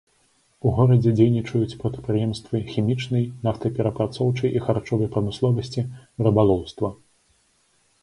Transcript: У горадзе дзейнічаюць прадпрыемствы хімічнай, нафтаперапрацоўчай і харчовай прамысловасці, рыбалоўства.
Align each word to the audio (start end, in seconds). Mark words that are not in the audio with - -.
У 0.69 0.69
горадзе 0.77 1.11
дзейнічаюць 1.19 1.77
прадпрыемствы 1.83 2.63
хімічнай, 2.71 3.29
нафтаперапрацоўчай 3.49 4.49
і 4.61 4.67
харчовай 4.67 5.07
прамысловасці, 5.15 5.89
рыбалоўства. 6.27 6.87